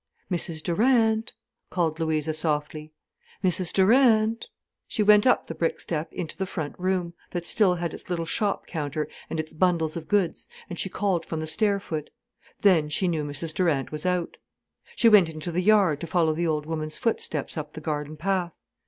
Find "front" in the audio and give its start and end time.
6.47-6.73